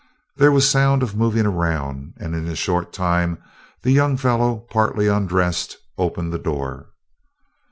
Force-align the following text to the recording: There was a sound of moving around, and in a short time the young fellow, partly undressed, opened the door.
There 0.35 0.51
was 0.51 0.63
a 0.63 0.67
sound 0.67 1.03
of 1.03 1.15
moving 1.15 1.45
around, 1.45 2.15
and 2.17 2.33
in 2.33 2.47
a 2.47 2.55
short 2.55 2.91
time 2.91 3.37
the 3.83 3.91
young 3.91 4.17
fellow, 4.17 4.65
partly 4.71 5.07
undressed, 5.07 5.77
opened 5.95 6.33
the 6.33 6.39
door. 6.39 6.87